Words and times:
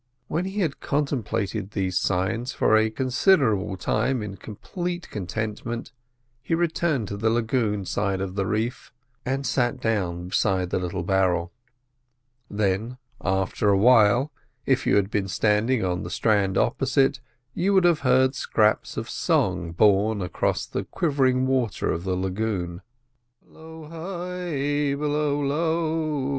When 0.27 0.45
he 0.45 0.61
had 0.61 0.79
contemplated 0.79 1.69
these 1.77 1.99
sights 1.99 2.51
for 2.53 2.75
a 2.75 2.89
considerable 2.89 3.77
time 3.77 4.23
in 4.23 4.35
complete 4.35 5.07
contentment, 5.11 5.91
he 6.41 6.55
returned 6.55 7.07
to 7.09 7.17
the 7.17 7.29
lagoon 7.29 7.85
side 7.85 8.19
of 8.19 8.33
the 8.33 8.47
reef 8.47 8.91
and 9.27 9.45
sat 9.45 9.79
down 9.79 10.29
beside 10.29 10.71
the 10.71 10.79
little 10.79 11.03
barrel. 11.03 11.51
Then, 12.49 12.97
after 13.23 13.69
a 13.69 13.77
while, 13.77 14.31
if 14.65 14.87
you 14.87 14.95
had 14.95 15.11
been 15.11 15.27
standing 15.27 15.85
on 15.85 16.01
the 16.01 16.09
strand 16.09 16.57
opposite, 16.57 17.19
you 17.53 17.71
would 17.75 17.83
have 17.83 17.99
heard 17.99 18.33
scraps 18.33 18.97
of 18.97 19.07
song 19.07 19.71
borne 19.71 20.19
across 20.23 20.65
the 20.65 20.83
quivering 20.85 21.45
water 21.45 21.91
of 21.91 22.05
the 22.05 22.15
lagoon. 22.15 22.81